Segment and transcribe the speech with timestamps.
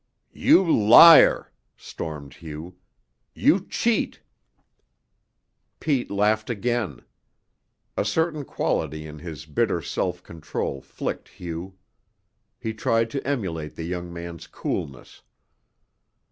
[0.33, 2.75] "You liar!" stormed Hugh.
[3.35, 4.19] "You cheat!"
[5.79, 7.03] Pete laughed again.
[7.95, 11.75] A certain quality in his bitter self control flicked Hugh.
[12.59, 15.21] He tried to emulate the young man's coolness.